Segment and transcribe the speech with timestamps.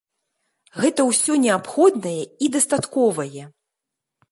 [0.85, 3.43] Гэта ўсё неабходнае і дастатковае.